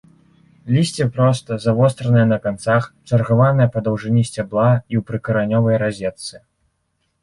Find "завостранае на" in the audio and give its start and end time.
1.65-2.41